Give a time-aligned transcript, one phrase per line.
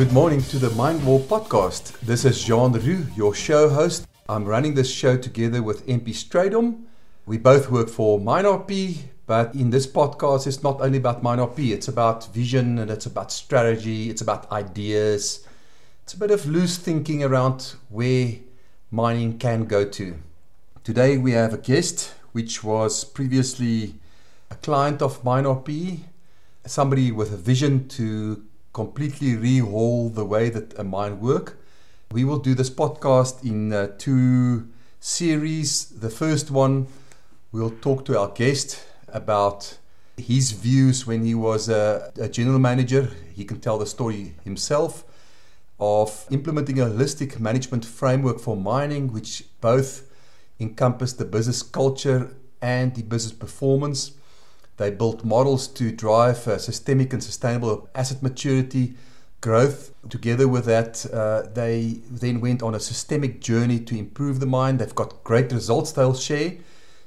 [0.00, 2.00] Good morning to the Mind War podcast.
[2.00, 4.08] This is Jean Roux, your show host.
[4.30, 6.84] I'm running this show together with MP Strydom.
[7.26, 8.96] We both work for MineRP,
[9.26, 13.30] but in this podcast, it's not only about MineRP, it's about vision and it's about
[13.30, 15.46] strategy, it's about ideas.
[16.04, 18.36] It's a bit of loose thinking around where
[18.90, 20.16] mining can go to.
[20.82, 23.96] Today we have a guest which was previously
[24.50, 26.00] a client of MineRP,
[26.64, 31.58] somebody with a vision to completely rehaul the way that a mine work.
[32.12, 34.68] We will do this podcast in uh, two
[35.00, 35.86] series.
[35.86, 36.86] The first one,
[37.52, 39.78] we'll talk to our guest about
[40.16, 43.10] his views when he was a, a general manager.
[43.34, 45.04] He can tell the story himself
[45.78, 50.10] of implementing a holistic management framework for mining, which both
[50.60, 54.12] encompass the business culture and the business performance.
[54.80, 58.94] They built models to drive uh, systemic and sustainable asset maturity
[59.42, 59.92] growth.
[60.08, 64.78] Together with that, uh, they then went on a systemic journey to improve the mine.
[64.78, 66.54] They've got great results they'll share.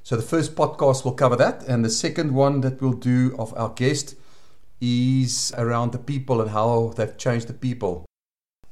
[0.03, 3.57] So the first podcast will cover that, and the second one that we'll do of
[3.57, 4.17] our guest
[4.79, 8.05] is around the people and how they've changed the people.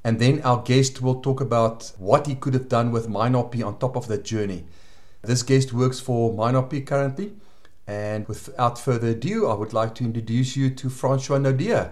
[0.04, 3.80] And then our guest will talk about what he could have done with MineRP on
[3.80, 4.66] top of that journey.
[5.24, 7.34] This guest works for MineRP currently
[7.92, 11.92] and without further ado, I would like to introduce you to Francois Naudé.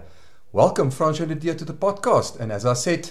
[0.50, 2.40] Welcome, Francois Naudé, to the podcast.
[2.40, 3.10] And as I said,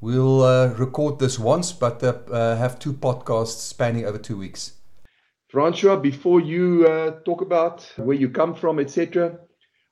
[0.00, 4.72] we'll uh, record this once, but uh, uh, have two podcasts spanning over two weeks.
[5.48, 9.38] Francois, before you uh, talk about where you come from, etc.,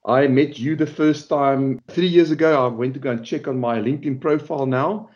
[0.04, 2.64] I met you the first time three years ago.
[2.64, 5.10] I went to go and check on my LinkedIn profile now.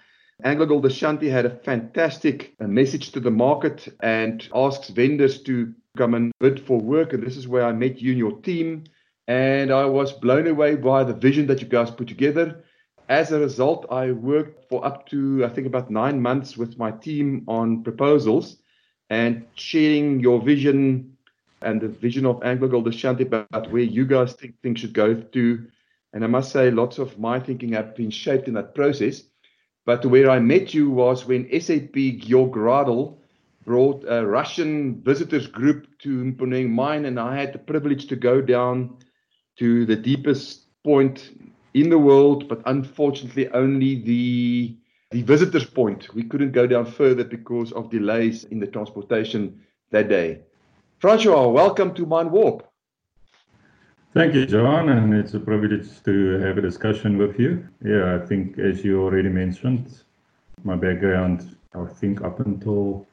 [0.44, 6.12] AngloGold Ashanti had a fantastic uh, message to the market and asks vendors to come
[6.12, 7.14] and bid for work.
[7.14, 8.84] And this is where I met you and your team.
[9.28, 12.62] And I was blown away by the vision that you guys put together.
[13.08, 16.90] As a result, I worked for up to, I think, about nine months with my
[16.90, 18.58] team on proposals
[19.08, 21.16] and sharing your vision
[21.62, 25.66] and the vision of AngloGold Ashanti about where you guys think things should go to.
[26.12, 29.22] And I must say, lots of my thinking have been shaped in that process.
[29.86, 33.18] But where I met you was when SAP Georg Radl
[33.64, 38.40] brought a Russian visitors group to Mponeng mine, and I had the privilege to go
[38.40, 38.98] down
[39.58, 41.30] to the deepest point
[41.74, 44.76] in the world, but unfortunately only the
[45.12, 46.12] the visitors point.
[46.14, 49.60] We couldn't go down further because of delays in the transportation
[49.92, 50.40] that day.
[50.98, 52.66] Francois, welcome to Mine Warp.
[54.16, 57.68] Thank you, John, and it's a privilege to have a discussion with you.
[57.84, 59.94] Yeah, I think as you already mentioned,
[60.64, 63.06] my background, I think up until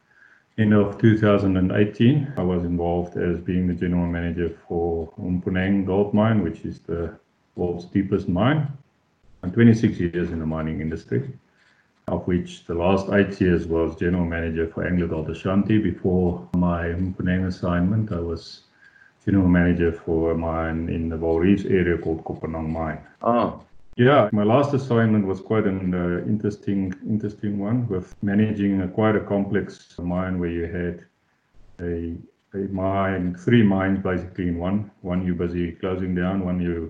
[0.58, 6.42] End of 2018, I was involved as being the general manager for Mponeng Gold Mine,
[6.42, 7.20] which is the
[7.58, 8.72] world's deepest mine.
[9.42, 11.30] And 26 years in the mining industry,
[12.08, 15.80] of which the last eight years was general manager for AngloGold Ashanti.
[15.80, 18.62] Before my Mponeng assignment, I was
[19.26, 23.00] general manager for a mine in the Vaal area called Kopanang Mine.
[23.22, 23.60] Ah,
[23.96, 29.16] yeah, my last assignment was quite an uh, interesting, interesting one with managing a, quite
[29.16, 31.06] a complex mine where you had
[31.80, 32.16] a,
[32.58, 34.90] a mine, three mines basically in one.
[35.02, 36.90] One you're busy closing down, one you're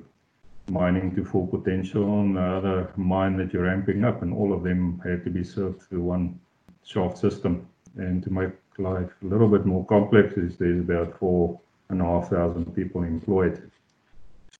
[0.69, 4.63] mining to full potential, and the other mine that you're ramping up, and all of
[4.63, 6.39] them had to be served through one
[6.85, 7.67] shaft system.
[7.97, 12.05] And to make life a little bit more complex, is there's about four and a
[12.05, 13.71] half thousand people employed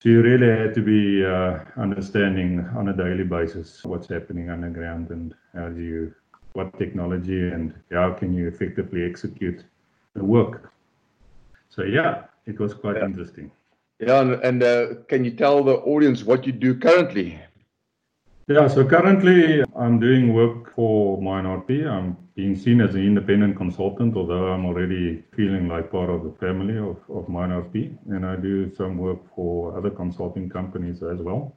[0.04, 5.08] so you really had to be uh, understanding on a daily basis what's happening underground
[5.08, 6.14] and how do you,
[6.52, 9.64] what technology and how can you effectively execute
[10.12, 10.70] the work.
[11.70, 13.06] So yeah, it was quite yeah.
[13.06, 13.50] interesting.
[13.98, 17.40] Yeah, and, and uh, can you tell the audience what you do currently?
[18.46, 21.88] Yeah, so currently I'm doing work for MineRP.
[21.88, 26.32] I'm being seen as an independent consultant, although I'm already feeling like part of the
[26.32, 27.96] family of, of MineRP.
[28.10, 31.56] And I do some work for other consulting companies as well.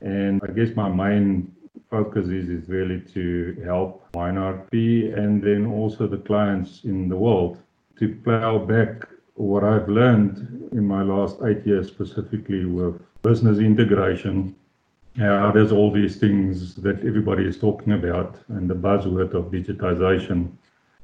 [0.00, 1.52] And I guess my main
[1.90, 7.58] focus is, is really to help MineRP and then also the clients in the world
[7.98, 14.54] to plow back what I've learned in my last eight years, specifically with business integration
[15.18, 20.52] yeah, there's all these things that everybody is talking about and the buzzword of digitization.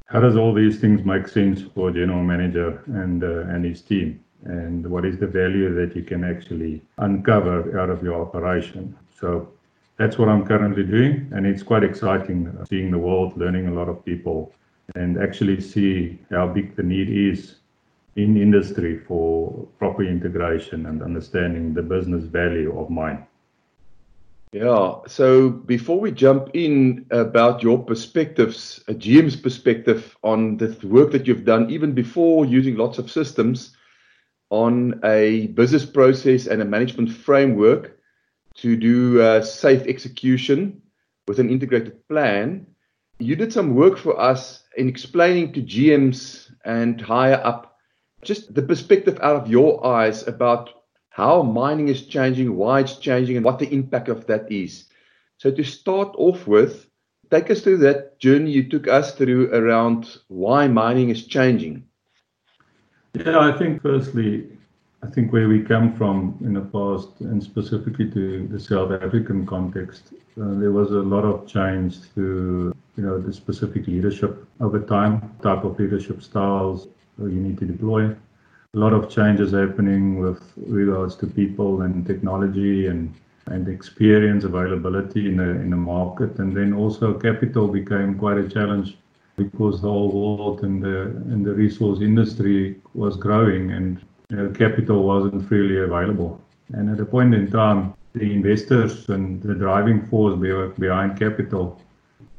[0.07, 3.83] How does all these things make sense for a general manager and uh, and his
[3.83, 4.23] team?
[4.45, 8.97] And what is the value that you can actually uncover out of your operation?
[9.19, 9.49] So
[9.97, 13.75] that's what I'm currently doing, and it's quite exciting uh, seeing the world, learning a
[13.75, 14.53] lot of people,
[14.95, 17.57] and actually see how big the need is
[18.15, 23.27] in industry for proper integration and understanding the business value of mine.
[24.55, 24.99] Yeah.
[25.09, 31.27] So before we jump in about your perspectives, a GM's perspective on the work that
[31.27, 33.77] you've done, even before using lots of systems
[34.51, 37.99] on a business process and a management framework
[38.59, 40.81] to do uh, safe execution
[41.27, 42.65] with an integrated plan.
[43.19, 47.77] You did some work for us in explaining to GMs and higher up
[48.23, 50.84] just the perspective out of your eyes about
[51.15, 54.87] how mining is changing, why it's changing, and what the impact of that is.
[55.39, 56.91] So, to start off with,
[57.31, 61.85] take us through that journey you took us through around why mining is changing.
[63.13, 64.59] Yeah, I think firstly,
[65.05, 69.47] I think where we come from in the past, and specifically to the South African
[69.47, 74.81] context, uh, there was a lot of change to you know the specific leadership over
[74.81, 76.89] time, type of leadership styles
[77.19, 78.13] you need to deploy
[78.75, 83.15] a lot of changes happening with regards to people and technology and
[83.47, 86.39] and experience availability in the in the market.
[86.39, 88.97] And then also capital became quite a challenge
[89.37, 94.01] because the whole world and the and the resource industry was growing and
[94.31, 96.41] you know, capital wasn't freely available.
[96.73, 100.37] And at a point in time the investors and the driving force
[100.79, 101.81] behind capital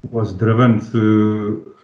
[0.10, 1.75] was driven through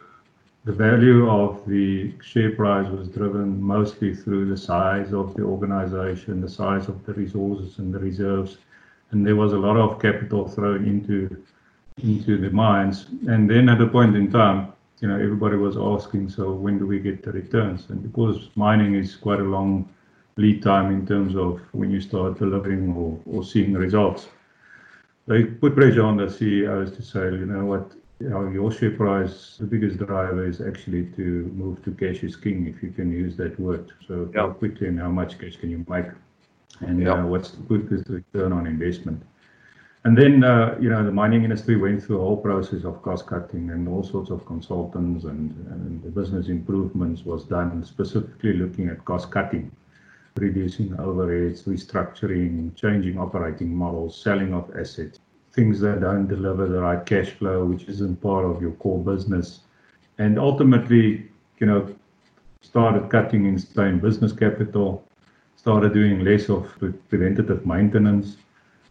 [0.63, 6.39] the value of the share price was driven mostly through the size of the organization,
[6.39, 8.57] the size of the resources and the reserves,
[9.09, 11.43] and there was a lot of capital thrown into
[12.03, 13.07] into the mines.
[13.27, 16.85] And then at a point in time, you know, everybody was asking, so when do
[16.85, 17.89] we get the returns?
[17.89, 19.89] And because mining is quite a long
[20.37, 24.29] lead time in terms of when you start delivering or, or seeing results,
[25.27, 27.91] they put pressure on the CEOs to say, you know what,
[28.21, 32.81] your share price, the biggest driver is actually to move to cash is king, if
[32.83, 33.91] you can use that word.
[34.07, 34.41] So yeah.
[34.41, 36.07] how quickly and how much cash can you make?
[36.81, 37.13] And yeah.
[37.13, 39.23] uh, what's the quickest return on investment?
[40.03, 43.27] And then, uh, you know, the mining industry went through a whole process of cost
[43.27, 48.89] cutting and all sorts of consultants and, and the business improvements was done specifically looking
[48.89, 49.71] at cost cutting,
[50.37, 55.19] reducing overheads, restructuring, changing operating models, selling of assets
[55.53, 59.61] things that don't deliver the right cash flow, which isn't part of your core business.
[60.17, 61.93] And ultimately, you know,
[62.61, 65.03] started cutting in stone business capital,
[65.55, 66.67] started doing less of
[67.09, 68.37] preventative maintenance.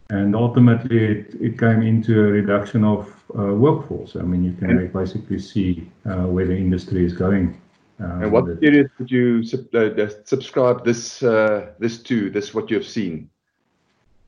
[0.09, 3.07] And ultimately, it, it came into a reduction of
[3.37, 4.15] uh, workforce.
[4.15, 7.59] I mean, you can basically see uh, where the industry is going.
[7.99, 12.29] Um, and what period did you sub- uh, subscribe this uh, this to?
[12.29, 13.29] This what you have seen?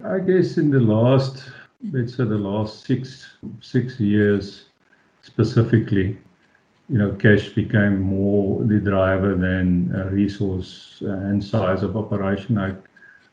[0.06, 1.44] I guess in the last
[1.92, 3.28] let's say the last six
[3.60, 4.66] six years
[5.22, 6.18] specifically,
[6.90, 12.58] you know, cash became more the driver than uh, resource uh, and size of operation.
[12.58, 12.74] I,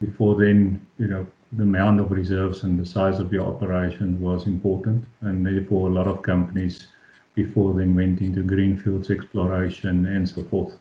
[0.01, 4.47] before then, you know, the amount of reserves and the size of your operation was
[4.47, 6.87] important, and therefore a lot of companies
[7.35, 10.79] before then went into greenfields exploration and so forth.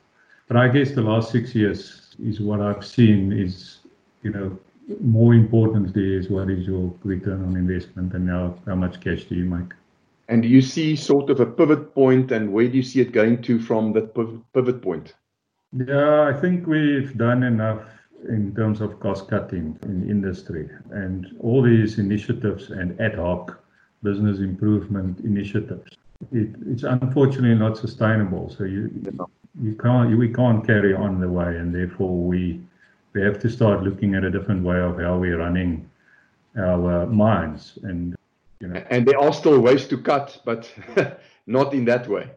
[0.47, 3.79] But I guess the last six years is what I've seen is,
[4.23, 4.57] you know,
[5.01, 9.35] more importantly is what is your return on investment and how, how much cash do
[9.35, 9.73] you make?
[10.27, 13.11] And do you see sort of a pivot point and where do you see it
[13.11, 14.13] going to from that
[14.53, 15.13] pivot point?
[15.71, 17.83] Yeah, I think we've done enough
[18.27, 23.59] in terms of cost cutting in industry and all these initiatives and ad hoc
[24.03, 25.97] business improvement initiatives.
[26.31, 28.49] It, it's unfortunately not sustainable.
[28.49, 28.89] So you
[29.61, 32.61] you can't we can't carry on the way, and therefore we
[33.13, 35.89] we have to start looking at a different way of how we're running
[36.57, 38.15] our uh, mines and
[38.59, 40.71] you know and there are still ways to cut but
[41.47, 42.29] not in that way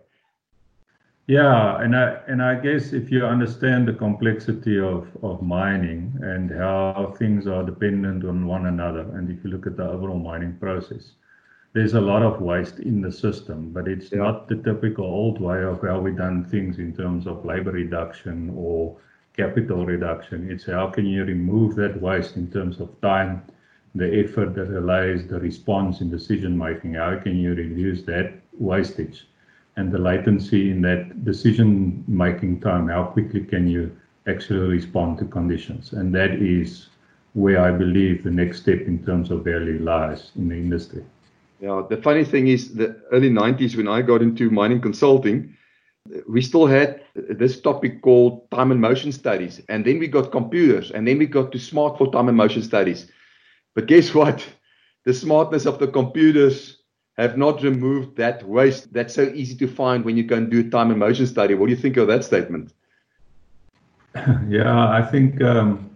[1.26, 6.50] yeah and i and i guess if you understand the complexity of of mining and
[6.50, 10.54] how things are dependent on one another and if you look at the overall mining
[10.58, 11.12] process
[11.74, 14.18] there's a lot of waste in the system but it's yeah.
[14.18, 18.52] not the typical old way of how we done things in terms of labor reduction
[18.54, 18.96] or
[19.36, 20.50] capital reduction.
[20.50, 23.42] It's how can you remove that waste in terms of time,
[23.94, 26.94] the effort that allows the response in decision making.
[26.94, 29.26] How can you reduce that wastage
[29.76, 32.88] and the latency in that decision making time?
[32.88, 33.94] How quickly can you
[34.26, 35.92] actually respond to conditions?
[35.92, 36.88] And that is
[37.34, 41.04] where I believe the next step in terms of value lies in the industry.
[41.60, 45.56] Yeah, the funny thing is the early 90s when I got into mining consulting,
[46.28, 49.60] we still had this topic called time and motion studies.
[49.68, 52.62] And then we got computers, and then we got to smart for time and motion
[52.62, 53.10] studies.
[53.74, 54.46] But guess what?
[55.04, 56.78] The smartness of the computers
[57.18, 60.60] have not removed that waste that's so easy to find when you go and do
[60.60, 61.54] a time and motion study.
[61.54, 62.72] What do you think of that statement?
[64.48, 65.90] Yeah, I think um,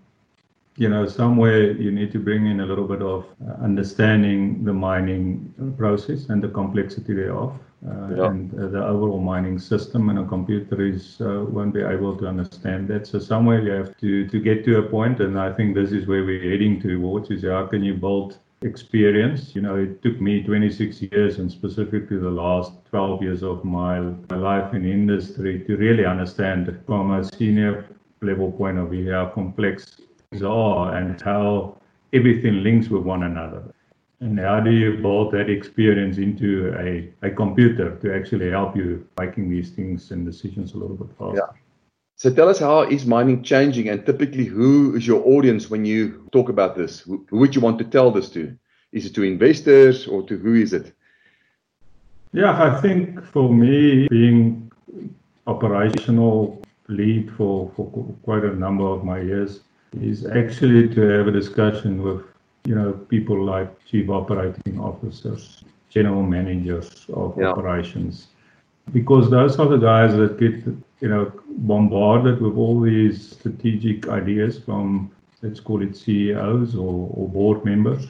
[0.76, 3.26] you know, somewhere you need to bring in a little bit of
[3.62, 7.58] understanding the mining process and the complexity thereof.
[7.84, 8.26] Uh, yeah.
[8.30, 12.26] And uh, the overall mining system and a computer is uh, won't be able to
[12.26, 13.06] understand that.
[13.06, 16.06] So somewhere you have to to get to a point, and I think this is
[16.06, 19.54] where we're heading towards: is how can you build experience.
[19.54, 24.00] You know, it took me 26 years and specifically the last 12 years of my,
[24.00, 27.86] my life in industry to really understand from a senior
[28.22, 31.76] level point of view how complex things are and how
[32.12, 33.62] everything links with one another.
[34.20, 39.06] And how do you build that experience into a, a computer to actually help you
[39.20, 41.36] making these things and decisions a little bit faster?
[41.36, 41.60] Yeah.
[42.18, 46.26] So tell us how is mining changing and typically who is your audience when you
[46.32, 47.00] talk about this?
[47.00, 48.56] Who, who would you want to tell this to?
[48.92, 50.94] Is it to investors or to who is it?
[52.32, 54.72] Yeah, I think for me, being
[55.46, 57.84] operational lead for, for
[58.22, 59.60] quite a number of my years
[60.00, 62.22] is actually to have a discussion with
[62.66, 67.50] you know people like chief operating officers, general managers of yeah.
[67.50, 68.28] operations,
[68.92, 70.54] because those are the guys that get
[71.00, 75.10] you know bombarded with all these strategic ideas from
[75.42, 78.08] let's call it CEOs or, or board members.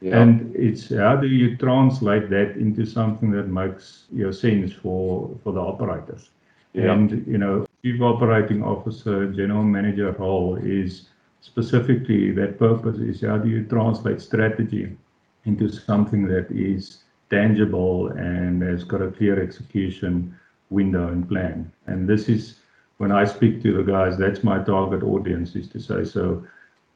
[0.00, 0.20] Yeah.
[0.20, 5.52] And it's how do you translate that into something that makes your sense for for
[5.52, 6.30] the operators?
[6.72, 6.92] Yeah.
[6.92, 11.08] And you know, chief operating officer, general manager role is
[11.42, 14.96] specifically that purpose is how do you translate strategy
[15.44, 20.34] into something that is tangible and has got a clear execution
[20.70, 21.70] window and plan.
[21.86, 22.60] And this is
[22.98, 26.46] when I speak to the guys, that's my target audience is to say, so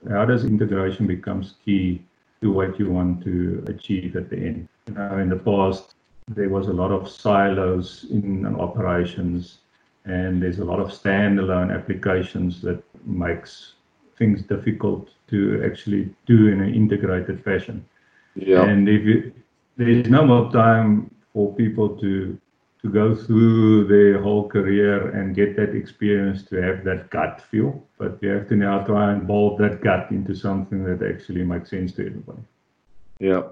[0.08, 2.02] how does integration becomes key
[2.40, 4.68] to what you want to achieve at the end?
[4.86, 5.94] You know, in the past,
[6.28, 9.58] there was a lot of silos in operations
[10.04, 13.72] and there's a lot of standalone applications that makes
[14.18, 17.84] things difficult to actually do in an integrated fashion.
[18.34, 18.64] Yeah.
[18.64, 19.32] And if you,
[19.76, 22.38] there's no more time for people to
[22.82, 27.82] to go through their whole career and get that experience to have that gut feel,
[27.98, 31.70] but you have to now try and mold that gut into something that actually makes
[31.70, 32.42] sense to everybody.
[33.18, 33.42] Yeah.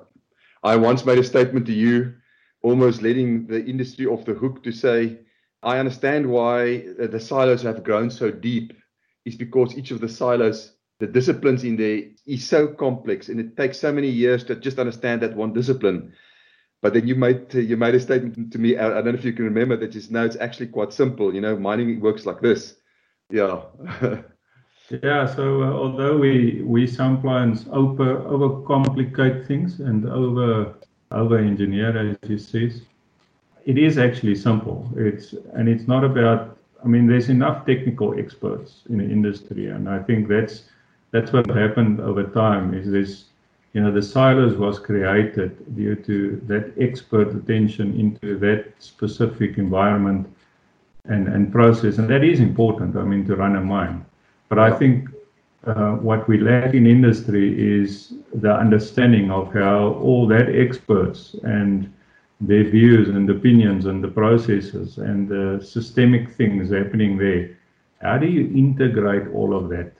[0.62, 2.14] I once made a statement to you,
[2.62, 5.18] almost letting the industry off the hook to say,
[5.62, 8.74] I understand why the silos have grown so deep
[9.24, 13.56] is because each of the silos, the disciplines in there is so complex and it
[13.56, 16.12] takes so many years to just understand that one discipline.
[16.84, 18.76] But then you made you made a statement to me.
[18.76, 19.92] I don't know if you can remember that.
[19.92, 21.34] Just now, it's actually quite simple.
[21.34, 22.76] You know, mining works like this.
[23.30, 23.62] Yeah.
[25.02, 25.24] yeah.
[25.34, 30.74] So uh, although we we sometimes over overcomplicate things and over
[31.10, 32.70] over engineer, as you say,
[33.64, 34.86] it is actually simple.
[34.94, 36.53] It's and it's not about
[36.84, 40.64] I mean, there's enough technical experts in the industry, and I think that's
[41.12, 42.74] that's what happened over time.
[42.74, 43.24] Is this,
[43.72, 50.26] you know, the silos was created due to that expert attention into that specific environment
[51.06, 52.96] and and process, and that is important.
[52.96, 54.04] I mean, to run a mine,
[54.50, 55.08] but I think
[55.66, 57.46] uh, what we lack in industry
[57.80, 61.90] is the understanding of how all that experts and
[62.40, 67.56] their views and opinions and the processes and the systemic things happening there.
[68.02, 69.92] How do you integrate all of that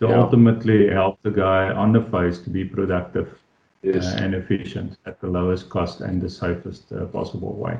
[0.00, 0.20] to yeah.
[0.20, 3.38] ultimately help the guy on the face to be productive
[3.82, 4.06] yes.
[4.06, 7.78] uh, and efficient at the lowest cost and the safest uh, possible way?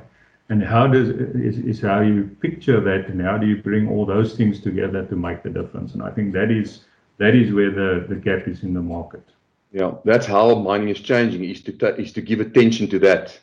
[0.51, 4.07] And how does is, is how you picture that, and how do you bring all
[4.07, 5.93] those things together to make the difference?
[5.93, 6.85] And I think that is
[7.19, 9.23] that is where the, the gap is in the market.
[9.73, 11.45] Yeah, that's how mining is changing.
[11.45, 13.39] Is to is to give attention to that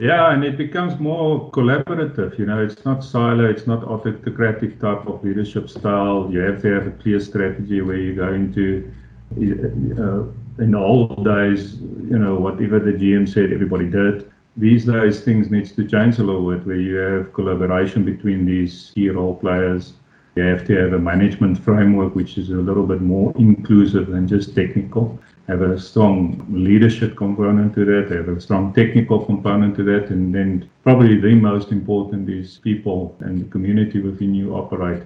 [0.00, 2.36] yeah, and it becomes more collaborative.
[2.38, 6.28] You know, it's not silo, it's not autocratic type of leadership style.
[6.32, 8.92] You have to have a clear strategy where you go into.
[9.36, 10.24] Uh,
[10.62, 14.30] in the old days, you know, whatever the GM said, everybody did.
[14.56, 18.92] These days, things needs to change a little bit, where you have collaboration between these
[18.94, 19.94] key role players.
[20.36, 24.28] You have to have a management framework which is a little bit more inclusive than
[24.28, 29.76] just technical have a strong leadership component to that, they have a strong technical component
[29.76, 34.54] to that, and then probably the most important is people and the community within you
[34.54, 35.02] operate.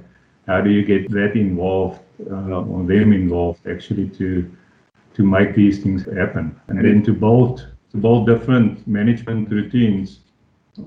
[0.47, 4.49] How do you get that involved uh, or them involved actually to
[5.15, 10.21] to make these things happen, and then to build to build different management routines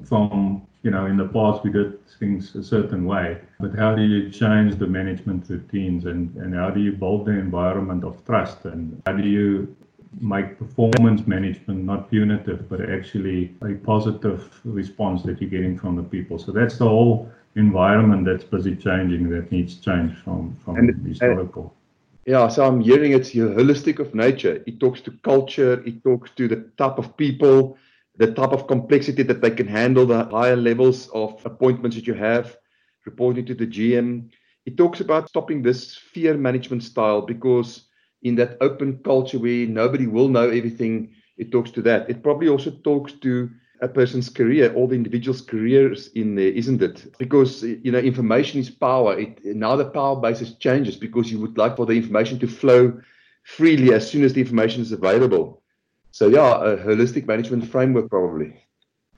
[0.05, 4.01] from you know, in the past we did things a certain way, but how do
[4.01, 8.65] you change the management routines and, and how do you build the environment of trust
[8.65, 9.75] and how do you
[10.19, 16.03] make performance management not punitive, but actually a positive response that you're getting from the
[16.03, 16.37] people.
[16.37, 21.73] So that's the whole environment that's busy changing that needs change from, from and, historical.
[22.25, 24.61] Yeah, so I'm hearing it's holistic of nature.
[24.67, 27.77] It talks to culture, it talks to the type of people,
[28.21, 32.13] the type of complexity that they can handle, the higher levels of appointments that you
[32.13, 32.57] have,
[33.05, 34.29] reporting to the GM.
[34.65, 37.87] It talks about stopping this fear management style because
[38.23, 42.09] in that open culture where nobody will know everything, it talks to that.
[42.09, 43.49] It probably also talks to
[43.81, 47.13] a person's career, all the individual's careers in there, isn't it?
[47.17, 49.19] Because you know, information is power.
[49.19, 53.01] It, now the power basis changes because you would like for the information to flow
[53.43, 55.60] freely as soon as the information is available.
[56.11, 58.53] So yeah, a holistic management framework probably.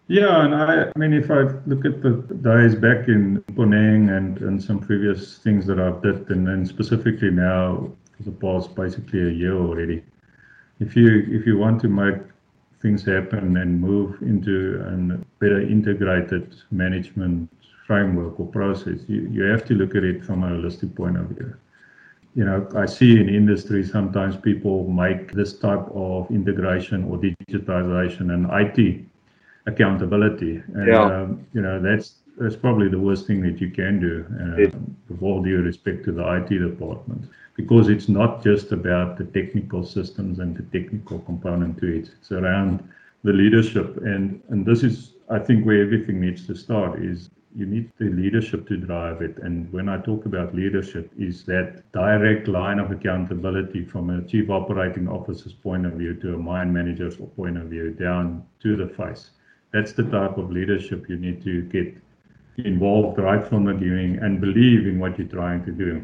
[0.07, 4.37] Yeah, and I, I mean, if I look at the days back in Mponeng and,
[4.41, 9.21] and some previous things that I've did, and then specifically now for the past basically
[9.21, 10.03] a year already,
[10.79, 12.17] if you if you want to make
[12.81, 17.49] things happen and move into a better integrated management
[17.87, 21.27] framework or process, you, you have to look at it from a holistic point of
[21.27, 21.55] view.
[22.35, 28.33] You know, I see in industry sometimes people make this type of integration or digitization
[28.33, 29.05] and IT
[29.65, 30.63] accountability.
[30.73, 31.03] And, yeah.
[31.03, 35.21] Um, you know, that's that's probably the worst thing that you can do, uh, with
[35.21, 40.39] all due respect to the IT department, because it's not just about the technical systems
[40.39, 42.09] and the technical component to it.
[42.19, 42.83] It's around
[43.23, 46.99] the leadership, and and this is, I think, where everything needs to start.
[47.03, 49.37] Is you need the leadership to drive it.
[49.37, 54.49] And when I talk about leadership, is that direct line of accountability from a chief
[54.49, 58.87] operating officer's point of view to a mine manager's point of view down to the
[58.87, 59.31] face.
[59.71, 61.95] That's the type of leadership you need to get
[62.57, 66.03] involved right from the beginning and believe in what you're trying to do.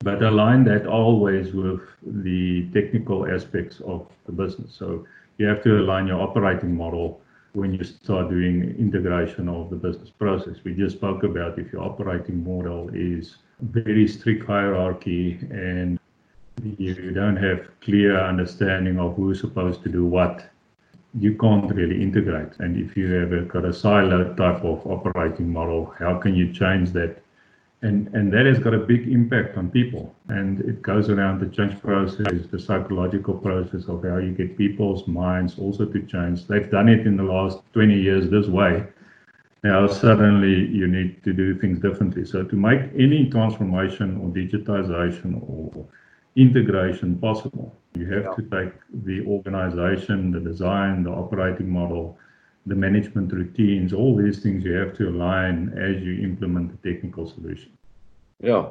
[0.00, 4.74] But align that always with the technical aspects of the business.
[4.74, 5.06] So
[5.38, 7.21] you have to align your operating model
[7.52, 10.56] when you start doing integration of the business process.
[10.64, 15.98] We just spoke about if your operating model is very strict hierarchy and
[16.78, 20.48] you don't have clear understanding of who's supposed to do what
[21.18, 22.52] you can't really integrate.
[22.58, 26.52] And if you have a, got a silo type of operating model, how can you
[26.52, 27.21] change that?
[27.82, 30.14] And, and that has got a big impact on people.
[30.28, 35.06] And it goes around the change process, the psychological process of how you get people's
[35.08, 36.46] minds also to change.
[36.46, 38.86] They've done it in the last 20 years this way.
[39.64, 42.24] Now, suddenly you need to do things differently.
[42.24, 45.86] So, to make any transformation or digitization or
[46.34, 48.34] integration possible, you have yeah.
[48.34, 48.72] to take
[49.04, 52.18] the organization, the design, the operating model,
[52.66, 57.28] the management routines, all these things you have to align as you implement the technical
[57.28, 57.76] solution.
[58.40, 58.66] Yeah.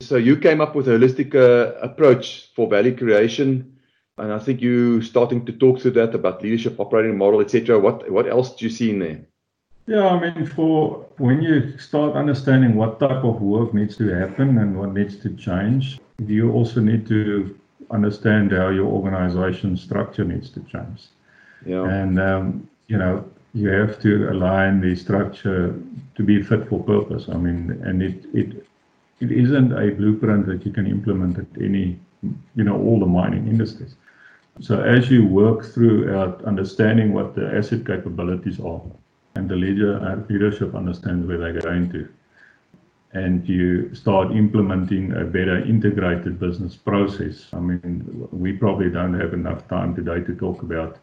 [0.00, 3.76] So you came up with a holistic uh, approach for value creation,
[4.16, 7.78] and I think you starting to talk through that about leadership, operating model, etc.
[7.78, 9.20] What what else do you see in there?
[9.86, 14.58] Yeah, I mean, for when you start understanding what type of work needs to happen
[14.58, 17.58] and what needs to change, you also need to
[17.90, 21.08] understand how your organization structure needs to change.
[21.66, 21.88] Yeah.
[21.88, 23.24] And, um, you know,
[23.54, 25.74] you have to align the structure
[26.16, 27.28] to be fit for purpose.
[27.28, 28.66] I mean, and it, it,
[29.20, 31.98] it isn't a blueprint that you can implement at any,
[32.56, 33.94] you know, all the mining industries.
[34.60, 38.82] So as you work through out understanding what the asset capabilities are,
[39.36, 42.08] and the leader, uh, leadership understands where they're going to,
[43.12, 47.46] and you start implementing a better integrated business process.
[47.52, 50.98] I mean, we probably don't have enough time today to talk about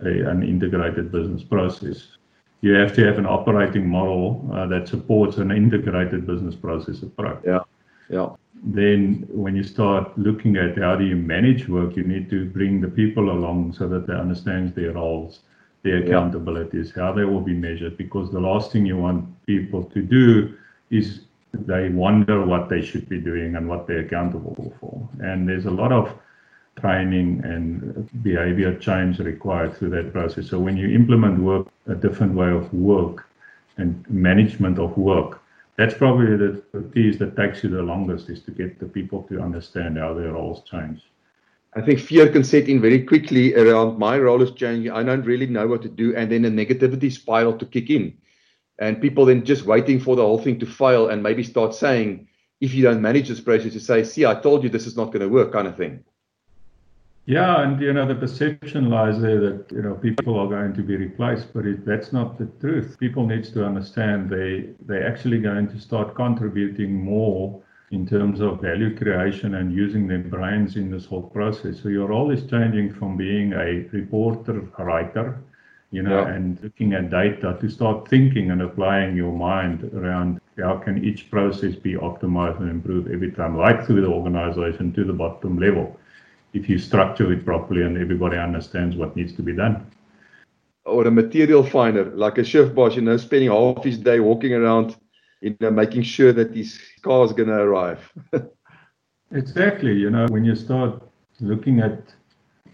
[0.00, 2.16] a, an integrated business process.
[2.60, 7.42] You have to have an operating model uh, that supports an integrated business process approach.
[7.44, 7.60] Yeah,
[8.08, 8.30] yeah.
[8.62, 12.80] Then, when you start looking at how do you manage work, you need to bring
[12.80, 15.40] the people along so that they understand their roles,
[15.82, 17.02] their accountabilities, yeah.
[17.02, 17.98] how they will be measured.
[17.98, 20.54] Because the last thing you want people to do
[20.90, 21.20] is
[21.52, 25.08] they wonder what they should be doing and what they're accountable for.
[25.20, 26.16] And there's a lot of
[26.80, 30.48] training and behavior change required through that process.
[30.48, 33.26] So when you implement work, a different way of work
[33.76, 35.40] and management of work,
[35.76, 39.40] that's probably the piece that takes you the longest is to get the people to
[39.40, 41.02] understand how their roles change.
[41.74, 44.92] I think fear can set in very quickly around my role is changing.
[44.92, 48.16] I don't really know what to do, and then a negativity spiral to kick in
[48.78, 52.26] and people then just waiting for the whole thing to fail and maybe start saying,
[52.60, 55.06] if you don't manage this process, you say, see, I told you this is not
[55.06, 56.02] going to work, kind of thing.
[57.26, 60.82] Yeah, and you know the perception lies there that you know people are going to
[60.82, 62.98] be replaced, but it, that's not the truth.
[63.00, 68.60] People needs to understand they they're actually going to start contributing more in terms of
[68.60, 71.80] value creation and using their brains in this whole process.
[71.82, 75.42] So your role is changing from being a reporter, writer,
[75.92, 76.34] you know, yeah.
[76.34, 81.30] and looking at data to start thinking and applying your mind around how can each
[81.30, 85.98] process be optimized and improved every time, right through the organization to the bottom level,
[86.54, 89.84] if you structure it properly and everybody understands what needs to be done.
[90.86, 94.54] Or a material finder, like a shift boss, you know, spending half his day walking
[94.54, 94.96] around,
[95.40, 98.12] you know, making sure that his car is going to arrive.
[99.32, 99.94] exactly.
[99.94, 101.02] You know, when you start
[101.40, 102.00] looking at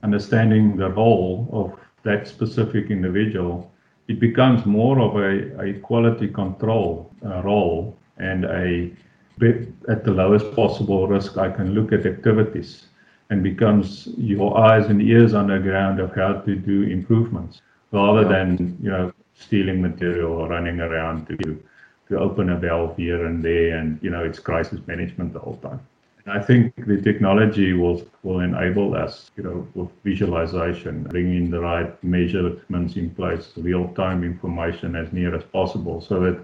[0.02, 3.72] understanding the role of that specific individual,
[4.08, 8.90] it becomes more of a, a quality control uh, role and a
[9.38, 11.38] bit at the lowest possible risk.
[11.38, 12.86] I can look at activities
[13.30, 17.62] and becomes your eyes and ears on the ground of how to do improvements
[17.92, 21.62] rather than you know stealing material or running around to
[22.08, 25.56] to open a valve here and there and you know it's crisis management the whole
[25.56, 25.80] time.
[26.26, 32.04] I think the technology will will enable us, you know, with visualization, bringing the right
[32.04, 36.40] measurements in place, real-time information as near as possible, so that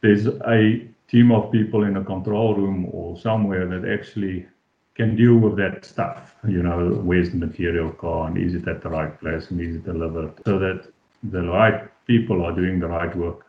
[0.00, 4.46] there's a team of people in a control room or somewhere that actually
[4.94, 6.34] can deal with that stuff.
[6.46, 8.36] You know, where's the material gone?
[8.36, 10.32] Is it at the right place and is it delivered?
[10.46, 10.86] So that
[11.22, 13.46] the right people are doing the right work.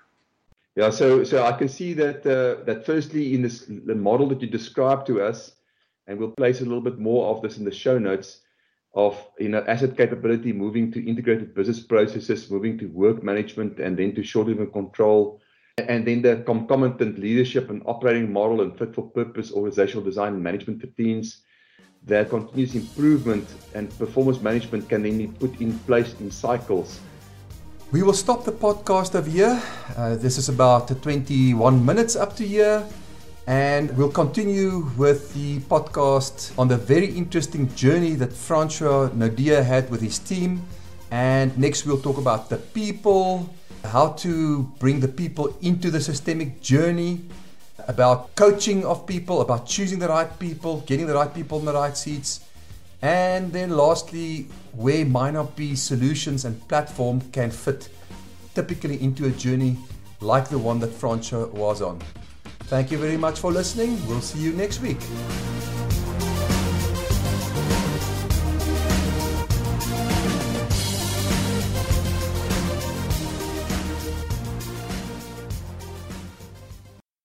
[0.76, 4.42] Yeah, so so I can see that uh, that firstly in this the model that
[4.42, 5.54] you described to us,
[6.08, 8.42] and we'll place a little bit more of this in the show notes
[8.94, 13.98] of you know asset capability moving to integrated business processes, moving to work management, and
[13.98, 15.40] then to short-term control,
[15.78, 20.42] and then the concomitant leadership and operating model and fit for purpose organizational design and
[20.42, 21.42] management routines.
[22.06, 27.02] That continuous improvement and performance management can then be put in place in cycles.
[27.92, 29.62] We will stop the podcast over here.
[29.98, 32.88] Uh, this is about 21 minutes up to here.
[33.48, 39.90] And we'll continue with the podcast on the very interesting journey that Francois Naudé had
[39.92, 40.66] with his team.
[41.12, 43.50] And next, we'll talk about the people,
[43.86, 47.22] how to bring the people into the systemic journey,
[47.88, 51.74] about coaching of people, about choosing the right people, getting the right people in the
[51.74, 52.42] right seats.
[53.02, 57.90] And then lastly, where MineRP solutions and platform can fit
[58.56, 59.78] typically into a journey
[60.22, 62.02] like the one that Francois was on.
[62.64, 64.00] Thank you very much for listening.
[64.08, 64.98] We'll see you next week.